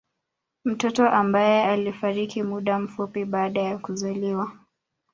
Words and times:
Mtoto 0.65 1.09
ambae 1.09 1.63
alifariki 1.63 2.43
muda 2.43 2.79
mfupi 2.79 3.25
baada 3.25 3.61
ya 3.61 3.77
kuzaliwa 3.77 4.51